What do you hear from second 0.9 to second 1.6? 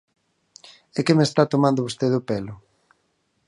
¿É que me está